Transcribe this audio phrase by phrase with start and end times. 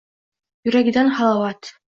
[0.65, 1.73] Yuragidan halovat.